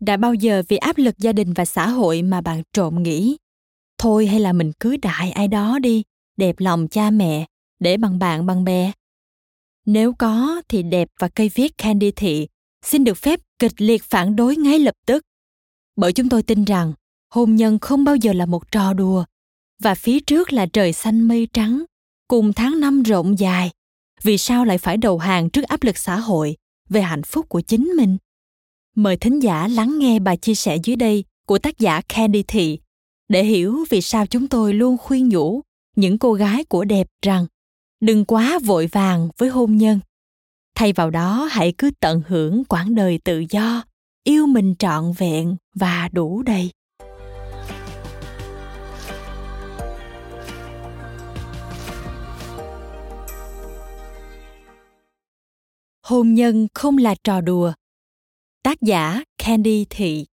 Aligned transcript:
Đã 0.00 0.16
bao 0.16 0.34
giờ 0.34 0.62
vì 0.68 0.76
áp 0.76 0.98
lực 0.98 1.18
gia 1.18 1.32
đình 1.32 1.52
và 1.52 1.64
xã 1.64 1.88
hội 1.88 2.22
mà 2.22 2.40
bạn 2.40 2.62
trộm 2.72 3.02
nghĩ? 3.02 3.36
Thôi 3.98 4.26
hay 4.26 4.40
là 4.40 4.52
mình 4.52 4.72
cưới 4.80 4.96
đại 4.96 5.30
ai 5.30 5.48
đó 5.48 5.78
đi, 5.78 6.02
đẹp 6.36 6.54
lòng 6.58 6.88
cha 6.88 7.10
mẹ, 7.10 7.46
để 7.80 7.96
bằng 7.96 8.18
bạn 8.18 8.46
bằng 8.46 8.64
bè. 8.64 8.92
Nếu 9.86 10.12
có 10.12 10.62
thì 10.68 10.82
đẹp 10.82 11.08
và 11.18 11.28
cây 11.28 11.50
viết 11.54 11.78
candy 11.78 12.10
thị 12.10 12.48
xin 12.84 13.04
được 13.04 13.18
phép 13.18 13.40
kịch 13.58 13.72
liệt 13.78 14.02
phản 14.02 14.36
đối 14.36 14.56
ngay 14.56 14.78
lập 14.78 14.94
tức. 15.06 15.22
Bởi 15.96 16.12
chúng 16.12 16.28
tôi 16.28 16.42
tin 16.42 16.64
rằng 16.64 16.92
hôn 17.34 17.56
nhân 17.56 17.78
không 17.78 18.04
bao 18.04 18.16
giờ 18.16 18.32
là 18.32 18.46
một 18.46 18.70
trò 18.70 18.92
đùa 18.92 19.24
và 19.82 19.94
phía 19.94 20.20
trước 20.20 20.52
là 20.52 20.66
trời 20.66 20.92
xanh 20.92 21.20
mây 21.20 21.48
trắng 21.52 21.84
cùng 22.28 22.52
tháng 22.52 22.80
năm 22.80 23.02
rộng 23.02 23.38
dài. 23.38 23.70
Vì 24.22 24.38
sao 24.38 24.64
lại 24.64 24.78
phải 24.78 24.96
đầu 24.96 25.18
hàng 25.18 25.50
trước 25.50 25.62
áp 25.62 25.82
lực 25.82 25.98
xã 25.98 26.16
hội 26.16 26.56
về 26.88 27.02
hạnh 27.02 27.22
phúc 27.22 27.48
của 27.48 27.60
chính 27.60 27.84
mình? 27.84 28.16
Mời 28.96 29.16
thính 29.16 29.42
giả 29.42 29.68
lắng 29.68 29.98
nghe 29.98 30.18
bài 30.18 30.36
chia 30.36 30.54
sẻ 30.54 30.76
dưới 30.84 30.96
đây 30.96 31.24
của 31.46 31.58
tác 31.58 31.78
giả 31.78 32.00
candy 32.08 32.42
thị 32.42 32.78
để 33.28 33.44
hiểu 33.44 33.84
vì 33.90 34.00
sao 34.00 34.26
chúng 34.26 34.48
tôi 34.48 34.74
luôn 34.74 34.96
khuyên 34.98 35.28
nhủ 35.28 35.60
những 35.96 36.18
cô 36.18 36.32
gái 36.32 36.64
của 36.64 36.84
đẹp 36.84 37.06
rằng 37.22 37.46
đừng 38.00 38.24
quá 38.24 38.58
vội 38.64 38.86
vàng 38.86 39.28
với 39.38 39.48
hôn 39.48 39.76
nhân. 39.76 40.00
Thay 40.74 40.92
vào 40.92 41.10
đó, 41.10 41.48
hãy 41.50 41.74
cứ 41.78 41.90
tận 42.00 42.22
hưởng 42.26 42.64
quãng 42.64 42.94
đời 42.94 43.18
tự 43.24 43.44
do, 43.50 43.84
yêu 44.24 44.46
mình 44.46 44.74
trọn 44.78 45.12
vẹn 45.18 45.56
và 45.74 46.08
đủ 46.12 46.42
đầy. 46.42 46.70
Hôn 56.06 56.34
nhân 56.34 56.66
không 56.74 56.98
là 56.98 57.14
trò 57.24 57.40
đùa 57.40 57.72
tác 58.62 58.82
giả 58.82 59.22
candy 59.38 59.86
thị 59.90 60.26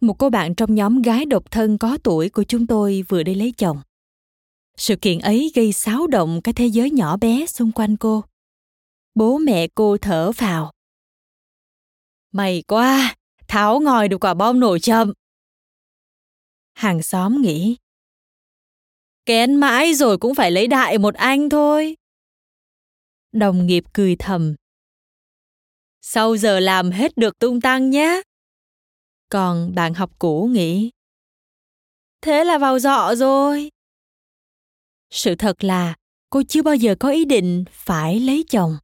một 0.00 0.14
cô 0.18 0.30
bạn 0.30 0.54
trong 0.54 0.74
nhóm 0.74 1.02
gái 1.02 1.24
độc 1.24 1.50
thân 1.50 1.78
có 1.78 1.98
tuổi 2.02 2.28
của 2.28 2.44
chúng 2.44 2.66
tôi 2.66 3.04
vừa 3.08 3.22
đi 3.22 3.34
lấy 3.34 3.52
chồng. 3.56 3.80
Sự 4.76 4.96
kiện 4.96 5.18
ấy 5.18 5.52
gây 5.54 5.72
xáo 5.72 6.06
động 6.06 6.40
cái 6.44 6.52
thế 6.52 6.66
giới 6.66 6.90
nhỏ 6.90 7.16
bé 7.16 7.46
xung 7.46 7.72
quanh 7.72 7.96
cô. 7.96 8.24
Bố 9.14 9.38
mẹ 9.38 9.68
cô 9.74 9.96
thở 9.98 10.32
phào. 10.32 10.72
May 12.32 12.62
quá, 12.62 13.16
Thảo 13.48 13.80
ngồi 13.80 14.08
được 14.08 14.24
quả 14.24 14.34
bom 14.34 14.60
nổ 14.60 14.78
chậm. 14.78 15.12
Hàng 16.74 17.02
xóm 17.02 17.42
nghĩ. 17.42 17.76
Kén 19.26 19.54
mãi 19.54 19.94
rồi 19.94 20.18
cũng 20.18 20.34
phải 20.34 20.50
lấy 20.50 20.66
đại 20.66 20.98
một 20.98 21.14
anh 21.14 21.48
thôi. 21.48 21.96
Đồng 23.32 23.66
nghiệp 23.66 23.84
cười 23.92 24.16
thầm. 24.16 24.54
Sau 26.00 26.36
giờ 26.36 26.60
làm 26.60 26.90
hết 26.90 27.16
được 27.16 27.38
tung 27.38 27.60
tăng 27.60 27.90
nhé 27.90 28.22
còn 29.34 29.74
bạn 29.74 29.94
học 29.94 30.10
cũ 30.18 30.48
nghĩ 30.52 30.90
thế 32.20 32.44
là 32.44 32.58
vào 32.58 32.78
dọ 32.78 33.14
rồi 33.14 33.70
sự 35.10 35.34
thật 35.34 35.64
là, 35.64 35.94
cô 36.30 36.42
chưa 36.48 36.62
bao 36.62 36.74
giờ 36.74 36.94
có 37.00 37.10
ý 37.10 37.24
định 37.24 37.64
phải 37.70 38.20
lấy 38.20 38.44
chồng 38.50 38.76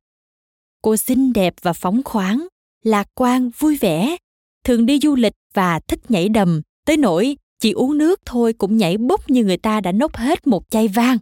cô 0.82 0.96
xinh 0.96 1.32
đẹp 1.32 1.54
và 1.62 1.72
phóng 1.72 2.02
khoáng, 2.04 2.46
lạc 2.84 3.06
quan, 3.14 3.50
vui 3.58 3.76
vẻ, 3.76 4.16
thường 4.64 4.86
đi 4.86 4.98
du 5.02 5.14
lịch 5.14 5.32
và 5.54 5.80
thích 5.88 6.10
nhảy 6.10 6.28
đầm 6.28 6.62
tới 6.86 6.96
nỗi 6.96 7.36
chỉ 7.60 7.72
uống 7.72 7.98
nước 7.98 8.20
thôi 8.24 8.52
cũng 8.52 8.76
nhảy 8.76 8.96
bốc 8.96 9.30
như 9.30 9.44
người 9.44 9.56
ta 9.56 9.80
đã 9.80 9.92
nốc 9.92 10.16
hết 10.16 10.46
một 10.46 10.70
chai 10.70 10.88
vang. 10.88 11.18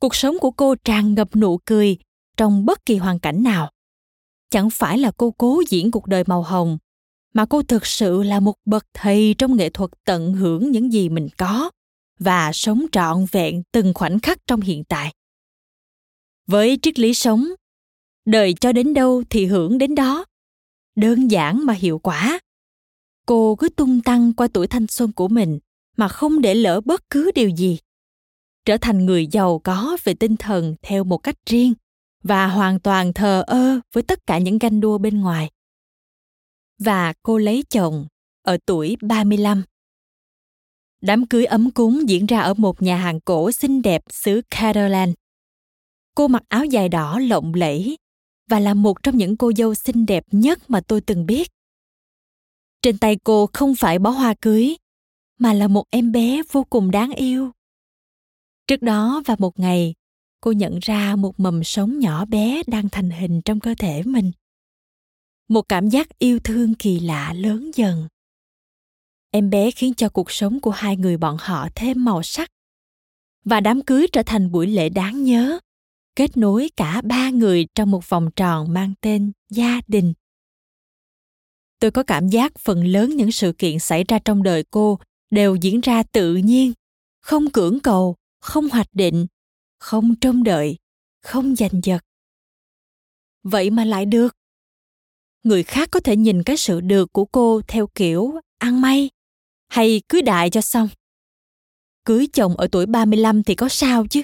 Cuộc 0.00 0.14
sống 0.14 0.38
của 0.38 0.50
cô 0.50 0.74
tràn 0.74 1.14
ngập 1.14 1.36
nụ 1.36 1.58
cười 1.64 1.98
trong 2.36 2.66
bất 2.66 2.86
kỳ 2.86 2.96
hoàn 2.96 3.18
cảnh 3.18 3.42
nào. 3.42 3.70
Chẳng 4.50 4.70
phải 4.70 4.98
là 4.98 5.10
cô 5.16 5.30
cố 5.30 5.62
diễn 5.68 5.90
cuộc 5.90 6.06
đời 6.06 6.24
màu 6.26 6.42
hồng, 6.42 6.78
mà 7.34 7.46
cô 7.46 7.62
thực 7.62 7.86
sự 7.86 8.22
là 8.22 8.40
một 8.40 8.54
bậc 8.64 8.86
thầy 8.94 9.34
trong 9.38 9.56
nghệ 9.56 9.70
thuật 9.70 9.90
tận 10.04 10.32
hưởng 10.32 10.70
những 10.70 10.92
gì 10.92 11.08
mình 11.08 11.28
có 11.38 11.70
và 12.18 12.50
sống 12.52 12.86
trọn 12.92 13.26
vẹn 13.32 13.62
từng 13.72 13.94
khoảnh 13.94 14.20
khắc 14.20 14.38
trong 14.46 14.60
hiện 14.60 14.84
tại. 14.84 15.14
Với 16.46 16.78
triết 16.82 16.98
lý 16.98 17.14
sống, 17.14 17.48
đời 18.24 18.54
cho 18.60 18.72
đến 18.72 18.94
đâu 18.94 19.22
thì 19.30 19.46
hưởng 19.46 19.78
đến 19.78 19.94
đó. 19.94 20.24
Đơn 20.96 21.30
giản 21.30 21.66
mà 21.66 21.72
hiệu 21.72 21.98
quả 21.98 22.40
cô 23.30 23.56
cứ 23.58 23.68
tung 23.68 24.00
tăng 24.00 24.32
qua 24.32 24.48
tuổi 24.52 24.66
thanh 24.66 24.86
xuân 24.86 25.12
của 25.12 25.28
mình 25.28 25.58
mà 25.96 26.08
không 26.08 26.40
để 26.40 26.54
lỡ 26.54 26.80
bất 26.80 27.10
cứ 27.10 27.30
điều 27.34 27.48
gì 27.48 27.78
trở 28.64 28.76
thành 28.80 29.06
người 29.06 29.26
giàu 29.26 29.58
có 29.64 29.96
về 30.04 30.14
tinh 30.14 30.36
thần 30.36 30.74
theo 30.82 31.04
một 31.04 31.18
cách 31.18 31.34
riêng 31.46 31.74
và 32.22 32.46
hoàn 32.46 32.80
toàn 32.80 33.12
thờ 33.12 33.44
ơ 33.46 33.80
với 33.92 34.02
tất 34.02 34.26
cả 34.26 34.38
những 34.38 34.58
ganh 34.58 34.80
đua 34.80 34.98
bên 34.98 35.20
ngoài 35.20 35.50
và 36.78 37.12
cô 37.22 37.38
lấy 37.38 37.64
chồng 37.70 38.06
ở 38.42 38.58
tuổi 38.66 38.96
35. 39.02 39.62
Đám 41.00 41.26
cưới 41.26 41.44
ấm 41.44 41.70
cúng 41.70 42.08
diễn 42.08 42.26
ra 42.26 42.40
ở 42.40 42.54
một 42.54 42.82
nhà 42.82 42.96
hàng 42.96 43.20
cổ 43.20 43.52
xinh 43.52 43.82
đẹp 43.82 44.02
xứ 44.10 44.40
Catalan. 44.50 45.12
Cô 46.14 46.28
mặc 46.28 46.42
áo 46.48 46.64
dài 46.64 46.88
đỏ 46.88 47.18
lộng 47.18 47.54
lẫy 47.54 47.98
và 48.48 48.60
là 48.60 48.74
một 48.74 49.02
trong 49.02 49.16
những 49.16 49.36
cô 49.36 49.52
dâu 49.56 49.74
xinh 49.74 50.06
đẹp 50.06 50.24
nhất 50.30 50.70
mà 50.70 50.80
tôi 50.80 51.00
từng 51.00 51.26
biết. 51.26 51.48
Trên 52.82 52.98
tay 52.98 53.16
cô 53.24 53.48
không 53.52 53.74
phải 53.74 53.98
bó 53.98 54.10
hoa 54.10 54.34
cưới, 54.40 54.76
mà 55.38 55.52
là 55.52 55.68
một 55.68 55.84
em 55.90 56.12
bé 56.12 56.42
vô 56.52 56.64
cùng 56.64 56.90
đáng 56.90 57.10
yêu. 57.10 57.50
Trước 58.66 58.82
đó 58.82 59.22
và 59.26 59.36
một 59.38 59.58
ngày, 59.58 59.94
cô 60.40 60.52
nhận 60.52 60.78
ra 60.82 61.16
một 61.16 61.40
mầm 61.40 61.64
sống 61.64 61.98
nhỏ 61.98 62.24
bé 62.24 62.62
đang 62.66 62.88
thành 62.88 63.10
hình 63.10 63.40
trong 63.42 63.60
cơ 63.60 63.74
thể 63.78 64.02
mình. 64.02 64.32
Một 65.48 65.62
cảm 65.62 65.88
giác 65.88 66.18
yêu 66.18 66.38
thương 66.38 66.74
kỳ 66.74 67.00
lạ 67.00 67.32
lớn 67.36 67.70
dần. 67.74 68.08
Em 69.30 69.50
bé 69.50 69.70
khiến 69.70 69.94
cho 69.94 70.08
cuộc 70.08 70.30
sống 70.30 70.60
của 70.60 70.70
hai 70.70 70.96
người 70.96 71.16
bọn 71.16 71.36
họ 71.40 71.68
thêm 71.74 72.04
màu 72.04 72.22
sắc 72.22 72.50
và 73.44 73.60
đám 73.60 73.82
cưới 73.82 74.06
trở 74.12 74.22
thành 74.22 74.50
buổi 74.52 74.66
lễ 74.66 74.88
đáng 74.88 75.24
nhớ 75.24 75.58
kết 76.16 76.36
nối 76.36 76.70
cả 76.76 77.02
ba 77.04 77.30
người 77.30 77.66
trong 77.74 77.90
một 77.90 78.08
vòng 78.08 78.30
tròn 78.36 78.72
mang 78.72 78.94
tên 79.00 79.32
gia 79.50 79.80
đình 79.88 80.12
tôi 81.80 81.90
có 81.90 82.02
cảm 82.02 82.28
giác 82.28 82.58
phần 82.58 82.84
lớn 82.84 83.16
những 83.16 83.32
sự 83.32 83.52
kiện 83.58 83.78
xảy 83.78 84.04
ra 84.08 84.18
trong 84.24 84.42
đời 84.42 84.64
cô 84.70 84.98
đều 85.30 85.54
diễn 85.54 85.80
ra 85.80 86.02
tự 86.02 86.34
nhiên, 86.34 86.72
không 87.22 87.50
cưỡng 87.50 87.80
cầu, 87.80 88.16
không 88.40 88.68
hoạch 88.68 88.88
định, 88.92 89.26
không 89.78 90.14
trông 90.20 90.44
đợi, 90.44 90.76
không 91.22 91.56
giành 91.56 91.80
giật 91.82 92.00
vậy 93.42 93.70
mà 93.70 93.84
lại 93.84 94.06
được 94.06 94.36
người 95.42 95.62
khác 95.62 95.88
có 95.92 96.00
thể 96.00 96.16
nhìn 96.16 96.42
cái 96.42 96.56
sự 96.56 96.80
được 96.80 97.12
của 97.12 97.24
cô 97.24 97.60
theo 97.68 97.86
kiểu 97.86 98.34
ăn 98.58 98.80
may, 98.80 99.10
hay 99.68 100.02
cưới 100.08 100.22
đại 100.22 100.50
cho 100.50 100.60
xong. 100.60 100.88
Cưới 102.04 102.26
chồng 102.32 102.56
ở 102.56 102.68
tuổi 102.72 102.86
35 102.86 103.42
thì 103.42 103.54
có 103.54 103.68
sao 103.68 104.06
chứ? 104.10 104.22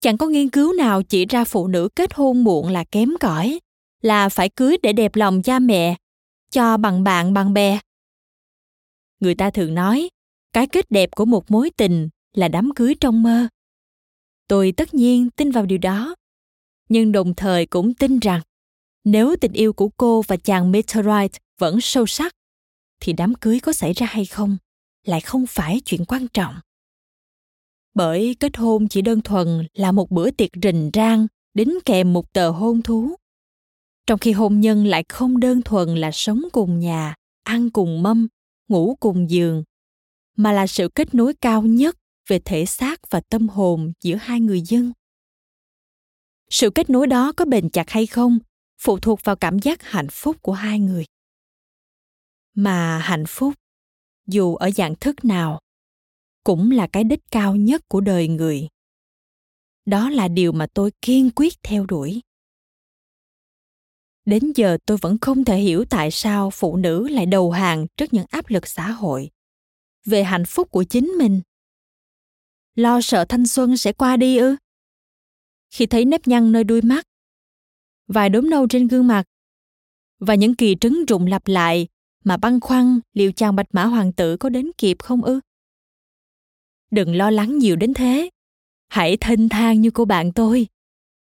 chẳng 0.00 0.18
có 0.18 0.26
nghiên 0.26 0.48
cứu 0.48 0.72
nào 0.72 1.02
chỉ 1.02 1.26
ra 1.26 1.44
phụ 1.44 1.66
nữ 1.66 1.88
kết 1.96 2.14
hôn 2.14 2.44
muộn 2.44 2.68
là 2.68 2.84
kém 2.84 3.08
cỏi, 3.20 3.60
là 4.02 4.28
phải 4.28 4.48
cưới 4.48 4.76
để 4.82 4.92
đẹp 4.92 5.16
lòng 5.16 5.42
cha 5.42 5.58
mẹ 5.58 5.96
cho 6.54 6.76
bằng 6.76 7.04
bạn, 7.04 7.34
bằng 7.34 7.52
bè. 7.52 7.80
Người 9.20 9.34
ta 9.34 9.50
thường 9.50 9.74
nói, 9.74 10.08
cái 10.52 10.66
kết 10.66 10.90
đẹp 10.90 11.10
của 11.16 11.24
một 11.24 11.50
mối 11.50 11.70
tình 11.76 12.08
là 12.32 12.48
đám 12.48 12.70
cưới 12.76 12.94
trong 13.00 13.22
mơ. 13.22 13.48
Tôi 14.48 14.72
tất 14.76 14.94
nhiên 14.94 15.30
tin 15.30 15.50
vào 15.50 15.66
điều 15.66 15.78
đó, 15.78 16.14
nhưng 16.88 17.12
đồng 17.12 17.34
thời 17.34 17.66
cũng 17.66 17.94
tin 17.94 18.18
rằng 18.18 18.40
nếu 19.04 19.36
tình 19.40 19.52
yêu 19.52 19.72
của 19.72 19.88
cô 19.96 20.22
và 20.22 20.36
chàng 20.36 20.72
meteorite 20.72 21.38
vẫn 21.58 21.80
sâu 21.80 22.06
sắc, 22.06 22.32
thì 23.00 23.12
đám 23.12 23.34
cưới 23.34 23.60
có 23.60 23.72
xảy 23.72 23.92
ra 23.92 24.06
hay 24.06 24.26
không 24.26 24.56
lại 25.04 25.20
không 25.20 25.46
phải 25.48 25.80
chuyện 25.84 26.04
quan 26.04 26.28
trọng. 26.28 26.54
Bởi 27.94 28.36
kết 28.40 28.56
hôn 28.56 28.88
chỉ 28.88 29.02
đơn 29.02 29.20
thuần 29.20 29.66
là 29.74 29.92
một 29.92 30.10
bữa 30.10 30.30
tiệc 30.30 30.50
rình 30.62 30.90
rang 30.94 31.26
đính 31.54 31.78
kèm 31.84 32.12
một 32.12 32.32
tờ 32.32 32.50
hôn 32.50 32.82
thú 32.82 33.16
trong 34.06 34.18
khi 34.18 34.32
hôn 34.32 34.60
nhân 34.60 34.86
lại 34.86 35.04
không 35.08 35.40
đơn 35.40 35.62
thuần 35.62 35.94
là 35.94 36.10
sống 36.12 36.42
cùng 36.52 36.78
nhà, 36.78 37.14
ăn 37.42 37.70
cùng 37.70 38.02
mâm, 38.02 38.28
ngủ 38.68 38.96
cùng 39.00 39.30
giường, 39.30 39.64
mà 40.36 40.52
là 40.52 40.66
sự 40.66 40.88
kết 40.94 41.14
nối 41.14 41.34
cao 41.34 41.62
nhất 41.62 41.96
về 42.28 42.38
thể 42.44 42.66
xác 42.66 43.10
và 43.10 43.20
tâm 43.20 43.48
hồn 43.48 43.92
giữa 44.00 44.16
hai 44.20 44.40
người 44.40 44.60
dân. 44.60 44.92
Sự 46.50 46.70
kết 46.70 46.90
nối 46.90 47.06
đó 47.06 47.32
có 47.36 47.44
bền 47.44 47.70
chặt 47.70 47.90
hay 47.90 48.06
không 48.06 48.38
phụ 48.78 48.98
thuộc 48.98 49.20
vào 49.24 49.36
cảm 49.36 49.58
giác 49.58 49.82
hạnh 49.82 50.08
phúc 50.10 50.36
của 50.42 50.52
hai 50.52 50.80
người. 50.80 51.04
Mà 52.54 52.98
hạnh 52.98 53.24
phúc, 53.28 53.54
dù 54.26 54.54
ở 54.54 54.70
dạng 54.70 54.94
thức 54.96 55.24
nào, 55.24 55.60
cũng 56.44 56.70
là 56.70 56.86
cái 56.86 57.04
đích 57.04 57.20
cao 57.30 57.56
nhất 57.56 57.82
của 57.88 58.00
đời 58.00 58.28
người. 58.28 58.68
Đó 59.86 60.10
là 60.10 60.28
điều 60.28 60.52
mà 60.52 60.66
tôi 60.74 60.90
kiên 61.02 61.30
quyết 61.36 61.54
theo 61.62 61.86
đuổi 61.86 62.20
đến 64.24 64.52
giờ 64.54 64.78
tôi 64.86 64.96
vẫn 65.00 65.18
không 65.20 65.44
thể 65.44 65.58
hiểu 65.58 65.84
tại 65.84 66.10
sao 66.10 66.50
phụ 66.50 66.76
nữ 66.76 67.08
lại 67.08 67.26
đầu 67.26 67.50
hàng 67.50 67.86
trước 67.96 68.14
những 68.14 68.26
áp 68.30 68.44
lực 68.48 68.66
xã 68.66 68.90
hội. 68.90 69.30
Về 70.04 70.24
hạnh 70.24 70.44
phúc 70.44 70.70
của 70.70 70.84
chính 70.84 71.06
mình. 71.06 71.40
Lo 72.74 73.00
sợ 73.00 73.24
thanh 73.24 73.46
xuân 73.46 73.76
sẽ 73.76 73.92
qua 73.92 74.16
đi 74.16 74.36
ư? 74.36 74.56
Khi 75.70 75.86
thấy 75.86 76.04
nếp 76.04 76.26
nhăn 76.26 76.52
nơi 76.52 76.64
đuôi 76.64 76.82
mắt. 76.82 77.06
Vài 78.06 78.28
đốm 78.28 78.50
nâu 78.50 78.66
trên 78.66 78.88
gương 78.88 79.06
mặt. 79.06 79.24
Và 80.18 80.34
những 80.34 80.54
kỳ 80.54 80.76
trứng 80.80 81.04
rụng 81.08 81.26
lặp 81.26 81.48
lại 81.48 81.88
mà 82.24 82.36
băn 82.36 82.60
khoăn 82.60 83.00
liệu 83.12 83.32
chàng 83.32 83.56
bạch 83.56 83.66
mã 83.72 83.84
hoàng 83.84 84.12
tử 84.12 84.36
có 84.36 84.48
đến 84.48 84.70
kịp 84.78 84.96
không 84.98 85.22
ư? 85.22 85.40
Đừng 86.90 87.16
lo 87.16 87.30
lắng 87.30 87.58
nhiều 87.58 87.76
đến 87.76 87.94
thế. 87.94 88.30
Hãy 88.88 89.16
thênh 89.16 89.48
thang 89.48 89.80
như 89.80 89.90
cô 89.90 90.04
bạn 90.04 90.32
tôi. 90.32 90.66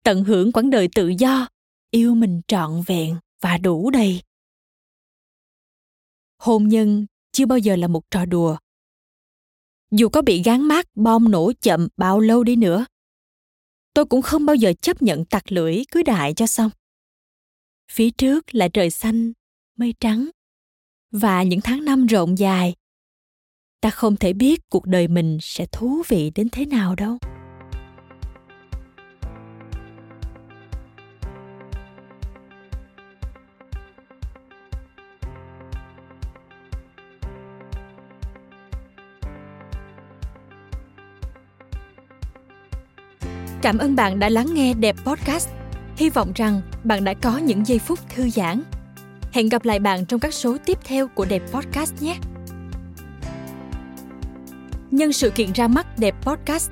Tận 0.04 0.24
hưởng 0.24 0.52
quãng 0.52 0.70
đời 0.70 0.90
tự 0.96 1.08
do 1.08 1.48
yêu 1.94 2.16
mình 2.16 2.42
trọn 2.48 2.82
vẹn 2.88 3.16
và 3.42 3.58
đủ 3.58 3.90
đầy. 3.90 4.22
Hôn 6.38 6.68
nhân 6.68 7.06
chưa 7.32 7.46
bao 7.46 7.58
giờ 7.58 7.76
là 7.76 7.88
một 7.88 8.12
trò 8.12 8.26
đùa. 8.26 8.58
Dù 9.92 10.10
có 10.10 10.22
bị 10.22 10.44
gán 10.44 10.62
mát 10.62 10.86
bom 10.96 11.32
nổ 11.32 11.52
chậm 11.62 11.88
bao 11.98 12.20
lâu 12.20 12.44
đi 12.44 12.56
nữa, 12.56 12.86
tôi 13.94 14.06
cũng 14.06 14.22
không 14.22 14.46
bao 14.46 14.56
giờ 14.56 14.74
chấp 14.82 15.02
nhận 15.02 15.26
tặc 15.26 15.52
lưỡi 15.52 15.84
cưới 15.92 16.04
đại 16.04 16.34
cho 16.34 16.48
xong. 16.48 16.70
Phía 17.92 18.10
trước 18.10 18.56
là 18.56 18.68
trời 18.68 18.90
xanh, 18.90 19.34
mây 19.78 19.94
trắng, 20.00 20.30
và 21.12 21.44
những 21.44 21.62
tháng 21.62 21.86
năm 21.86 22.06
rộng 22.06 22.38
dài. 22.38 22.76
Ta 23.82 23.90
không 23.90 24.16
thể 24.16 24.34
biết 24.34 24.62
cuộc 24.70 24.86
đời 24.86 25.08
mình 25.08 25.38
sẽ 25.42 25.66
thú 25.66 26.04
vị 26.08 26.32
đến 26.36 26.50
thế 26.52 26.66
nào 26.66 26.96
đâu. 26.96 27.18
Cảm 43.64 43.78
ơn 43.78 43.96
bạn 43.96 44.20
đã 44.20 44.30
lắng 44.30 44.48
nghe 44.54 44.74
Đẹp 44.74 44.96
Podcast. 45.06 45.50
Hy 45.96 46.10
vọng 46.10 46.32
rằng 46.36 46.62
bạn 46.84 47.04
đã 47.04 47.14
có 47.14 47.38
những 47.38 47.68
giây 47.68 47.80
phút 47.80 48.00
thư 48.16 48.30
giãn. 48.30 48.62
Hẹn 49.32 49.50
gặp 49.50 49.66
lại 49.66 49.80
bạn 49.80 50.06
trong 50.06 50.20
các 50.20 50.34
số 50.34 50.58
tiếp 50.66 50.78
theo 50.86 51.08
của 51.08 51.26
Đẹp 51.26 51.42
Podcast 51.52 52.02
nhé. 52.02 52.16
Nhân 54.92 55.14
sự 55.14 55.30
kiện 55.30 55.52
ra 55.52 55.68
mắt 55.68 55.98
Đẹp 55.98 56.16
Podcast, 56.22 56.72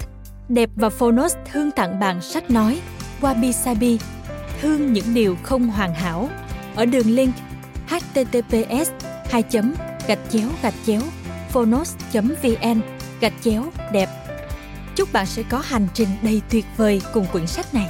Đẹp 0.50 0.70
và 0.76 0.90
Phonos 0.90 1.36
thương 1.52 1.72
tặng 1.72 2.00
bạn 2.00 2.22
sách 2.22 2.52
nói 2.52 2.80
Wabi 3.22 3.52
Sabi, 3.52 4.00
thương 4.62 4.94
những 4.94 5.14
điều 5.14 5.36
không 5.44 5.68
hoàn 5.68 5.94
hảo 5.94 6.30
ở 6.76 6.86
đường 6.86 7.08
link 7.08 7.34
https 7.88 8.92
2 9.30 9.44
gạch 10.08 10.20
chéo 10.30 10.50
gạch 10.62 10.76
chéo 10.86 11.02
phonos 11.50 11.96
vn 12.14 12.82
gạch 13.22 13.34
chéo 13.44 13.64
đẹp 13.92 14.21
Chúc 15.01 15.13
bạn 15.13 15.25
sẽ 15.25 15.44
có 15.50 15.62
hành 15.65 15.88
trình 15.94 16.07
đầy 16.21 16.42
tuyệt 16.50 16.65
vời 16.77 17.01
cùng 17.13 17.25
quyển 17.31 17.48
sách 17.48 17.74
này. 17.74 17.88